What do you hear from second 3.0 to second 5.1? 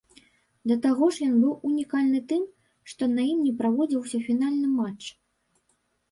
на ім не праводзіўся фінальны матч.